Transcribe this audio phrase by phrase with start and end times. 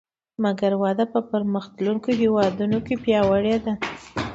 [0.43, 3.73] مګر وده په پرمختلونکو هېوادونو کې پیاوړې ده